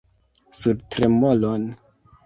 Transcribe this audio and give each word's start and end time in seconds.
Sur 0.49 0.79
tremolon! 0.89 1.75